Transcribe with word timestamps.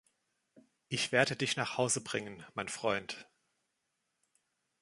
Ich 0.87 1.11
werde 1.11 1.35
dich 1.35 1.57
nach 1.57 1.77
Hause 1.77 2.01
bringen, 2.03 2.43
mein 2.55 2.67
Freund. 2.69 3.29